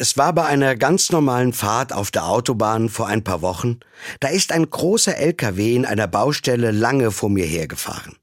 Es 0.00 0.16
war 0.16 0.32
bei 0.32 0.44
einer 0.44 0.76
ganz 0.76 1.10
normalen 1.10 1.52
Fahrt 1.52 1.92
auf 1.92 2.12
der 2.12 2.26
Autobahn 2.26 2.88
vor 2.88 3.08
ein 3.08 3.24
paar 3.24 3.42
Wochen, 3.42 3.80
da 4.20 4.28
ist 4.28 4.52
ein 4.52 4.70
großer 4.70 5.16
LKW 5.16 5.74
in 5.74 5.84
einer 5.84 6.06
Baustelle 6.06 6.70
lange 6.70 7.10
vor 7.10 7.30
mir 7.30 7.44
hergefahren. 7.44 8.16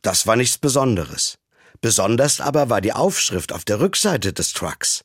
Das 0.00 0.26
war 0.26 0.36
nichts 0.36 0.56
Besonderes. 0.56 1.36
Besonders 1.82 2.40
aber 2.40 2.70
war 2.70 2.80
die 2.80 2.94
Aufschrift 2.94 3.52
auf 3.52 3.66
der 3.66 3.78
Rückseite 3.80 4.32
des 4.32 4.54
Trucks. 4.54 5.04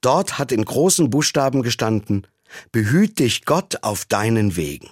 Dort 0.00 0.38
hat 0.38 0.50
in 0.50 0.64
großen 0.64 1.10
Buchstaben 1.10 1.62
gestanden, 1.62 2.26
Behüt 2.70 3.18
dich 3.18 3.44
Gott 3.44 3.82
auf 3.82 4.06
deinen 4.06 4.56
Wegen. 4.56 4.90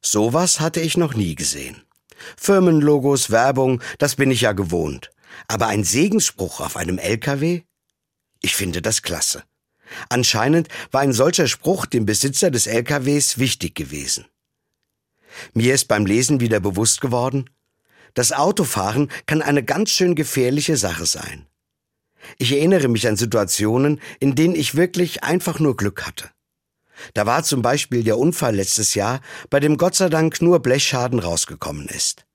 Sowas 0.00 0.60
hatte 0.60 0.80
ich 0.80 0.96
noch 0.96 1.14
nie 1.14 1.36
gesehen. 1.36 1.82
Firmenlogos, 2.36 3.30
Werbung, 3.30 3.80
das 3.98 4.16
bin 4.16 4.30
ich 4.30 4.40
ja 4.42 4.52
gewohnt. 4.52 5.10
Aber 5.48 5.66
ein 5.68 5.84
Segensspruch 5.84 6.60
auf 6.60 6.76
einem 6.76 6.98
LKW? 6.98 7.62
Ich 8.42 8.54
finde 8.56 8.82
das 8.82 9.02
klasse. 9.02 9.44
Anscheinend 10.08 10.68
war 10.90 11.00
ein 11.00 11.12
solcher 11.12 11.48
Spruch 11.48 11.86
dem 11.86 12.06
Besitzer 12.06 12.50
des 12.50 12.66
LKWs 12.66 13.38
wichtig 13.38 13.74
gewesen. 13.74 14.26
Mir 15.54 15.74
ist 15.74 15.88
beim 15.88 16.06
Lesen 16.06 16.40
wieder 16.40 16.60
bewusst 16.60 17.00
geworden, 17.00 17.48
das 18.14 18.32
Autofahren 18.32 19.10
kann 19.26 19.40
eine 19.40 19.62
ganz 19.62 19.90
schön 19.90 20.14
gefährliche 20.14 20.76
Sache 20.76 21.06
sein. 21.06 21.46
Ich 22.38 22.52
erinnere 22.52 22.88
mich 22.88 23.08
an 23.08 23.16
Situationen, 23.16 24.00
in 24.20 24.34
denen 24.34 24.54
ich 24.54 24.74
wirklich 24.74 25.24
einfach 25.24 25.58
nur 25.58 25.76
Glück 25.76 26.06
hatte. 26.06 26.30
Da 27.14 27.26
war 27.26 27.42
zum 27.42 27.62
Beispiel 27.62 28.04
der 28.04 28.18
Unfall 28.18 28.54
letztes 28.54 28.94
Jahr, 28.94 29.20
bei 29.50 29.60
dem 29.60 29.76
Gott 29.76 29.94
sei 29.94 30.08
Dank 30.08 30.40
nur 30.42 30.60
Blechschaden 30.60 31.18
rausgekommen 31.18 31.88
ist. 31.88 32.26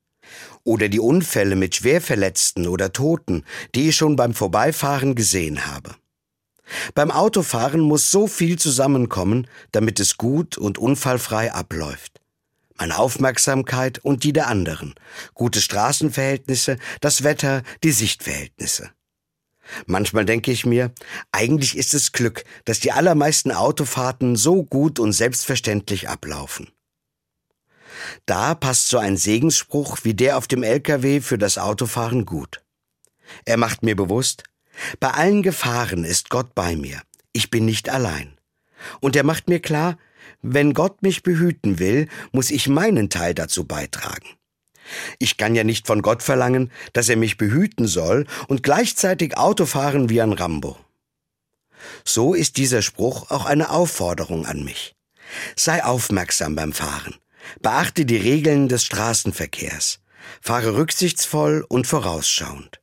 Oder 0.68 0.90
die 0.90 1.00
Unfälle 1.00 1.56
mit 1.56 1.76
Schwerverletzten 1.76 2.68
oder 2.68 2.92
Toten, 2.92 3.46
die 3.74 3.88
ich 3.88 3.96
schon 3.96 4.18
beim 4.18 4.34
Vorbeifahren 4.34 5.16
gesehen 5.16 5.66
habe. 5.66 5.96
Beim 6.94 7.10
Autofahren 7.10 7.80
muss 7.80 8.12
so 8.12 8.28
viel 8.28 8.60
zusammenkommen, 8.60 9.48
damit 9.72 10.02
es 10.02 10.18
gut 10.18 10.58
und 10.58 10.78
unfallfrei 10.78 11.54
abläuft. 11.54 12.20
Meine 12.78 12.98
Aufmerksamkeit 12.98 14.00
und 14.00 14.26
die 14.26 14.34
der 14.34 14.48
anderen, 14.48 14.94
gute 15.34 15.62
Straßenverhältnisse, 15.62 16.76
das 17.00 17.24
Wetter, 17.24 17.64
die 17.86 17.92
Sichtverhältnisse. 17.92 18.92
Manchmal 19.86 20.26
denke 20.26 20.52
ich 20.52 20.66
mir, 20.66 20.92
eigentlich 21.32 21.78
ist 21.78 21.94
es 21.94 22.12
Glück, 22.12 22.44
dass 22.66 22.82
die 22.82 22.92
allermeisten 22.92 23.54
Autofahrten 23.54 24.36
so 24.36 24.66
gut 24.66 25.00
und 25.00 25.14
selbstverständlich 25.14 26.10
ablaufen. 26.10 26.68
Da 28.26 28.56
passt 28.56 28.90
so 28.90 28.98
ein 28.98 29.18
Segensspruch 29.18 30.00
wie 30.04 30.14
der 30.14 30.38
auf 30.38 30.48
dem 30.48 30.64
LKW 30.64 31.22
für 31.22 31.38
das 31.38 31.58
Autofahren 31.58 32.26
gut. 32.26 32.62
Er 33.46 33.58
macht 33.58 33.84
mir 33.84 33.96
bewusst, 33.96 34.44
bei 35.00 35.12
allen 35.12 35.44
Gefahren 35.44 36.04
ist 36.04 36.30
Gott 36.30 36.56
bei 36.56 36.76
mir. 36.76 37.02
Ich 37.34 37.50
bin 37.50 37.66
nicht 37.66 37.90
allein. 37.90 38.38
Und 39.00 39.16
er 39.16 39.24
macht 39.24 39.48
mir 39.48 39.60
klar, 39.60 39.98
wenn 40.42 40.74
Gott 40.74 41.02
mich 41.02 41.24
behüten 41.24 41.80
will, 41.80 42.08
muss 42.32 42.52
ich 42.52 42.68
meinen 42.68 43.10
Teil 43.10 43.34
dazu 43.34 43.66
beitragen. 43.66 44.28
Ich 45.20 45.38
kann 45.38 45.56
ja 45.56 45.64
nicht 45.64 45.88
von 45.88 46.02
Gott 46.02 46.24
verlangen, 46.24 46.72
dass 46.94 47.10
er 47.10 47.18
mich 47.18 47.38
behüten 47.38 47.88
soll 47.88 48.26
und 48.48 48.64
gleichzeitig 48.64 49.38
Auto 49.38 49.66
fahren 49.66 50.10
wie 50.10 50.22
ein 50.22 50.32
Rambo. 50.32 50.78
So 52.06 52.34
ist 52.34 52.58
dieser 52.58 52.82
Spruch 52.82 53.30
auch 53.32 53.46
eine 53.46 53.70
Aufforderung 53.70 54.46
an 54.46 54.64
mich. 54.64 54.96
Sei 55.56 55.84
aufmerksam 55.84 56.56
beim 56.56 56.74
Fahren. 56.74 57.16
Beachte 57.62 58.06
die 58.06 58.18
Regeln 58.18 58.68
des 58.68 58.84
Straßenverkehrs. 58.86 60.00
Fahre 60.42 60.76
rücksichtsvoll 60.76 61.66
und 61.68 61.88
vorausschauend. 61.88 62.82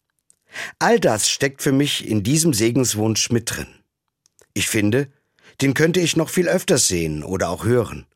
All 0.79 1.01
das 1.01 1.29
steckt 1.29 1.63
für 1.63 1.73
mich 1.73 2.07
in 2.07 2.23
diesem 2.23 2.55
Segenswunsch 2.55 3.31
mit 3.31 3.57
drin. 3.57 3.67
Ich 4.55 4.69
finde, 4.69 5.09
den 5.61 5.75
könnte 5.75 6.01
ich 6.01 6.17
noch 6.17 6.31
viel 6.31 6.49
öfters 6.49 6.89
sehen 6.89 7.23
oder 7.23 7.51
auch 7.51 7.65
hören. 7.65 8.07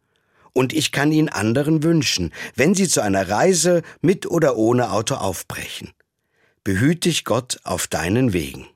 Und 0.53 0.73
ich 0.73 0.93
kann 0.93 1.13
ihn 1.13 1.29
anderen 1.29 1.83
wünschen, 1.83 2.33
wenn 2.55 2.75
sie 2.75 2.89
zu 2.89 3.01
einer 3.01 3.29
Reise 3.29 3.83
mit 4.01 4.27
oder 4.27 4.57
ohne 4.57 4.91
Auto 4.93 5.15
aufbrechen. 5.15 5.93
Behüt 6.65 7.05
dich 7.05 7.25
Gott 7.25 7.61
auf 7.65 7.87
deinen 7.87 8.33
Wegen. 8.33 8.67